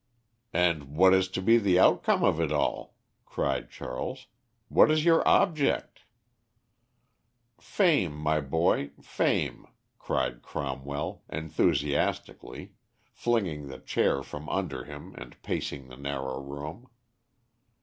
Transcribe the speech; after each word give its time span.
"And 0.55 0.95
what 0.97 1.13
is 1.13 1.27
to 1.27 1.43
be 1.43 1.59
the 1.59 1.77
outcome 1.77 2.23
of 2.23 2.41
it 2.41 2.51
all?" 2.51 2.95
cried 3.23 3.69
Charles. 3.69 4.25
"What 4.67 4.89
is 4.89 5.05
your 5.05 5.21
object?" 5.27 6.05
"Fame, 7.59 8.13
my 8.15 8.39
boy, 8.41 8.89
fame," 8.99 9.67
cried 9.99 10.41
Cromwell, 10.41 11.21
enthusiastically, 11.29 12.73
flinging 13.11 13.67
the 13.67 13.77
chair 13.77 14.23
from 14.23 14.49
under 14.49 14.85
him 14.85 15.13
and 15.19 15.39
pacing 15.43 15.87
the 15.87 15.97
narrow 15.97 16.39
room. 16.41 16.87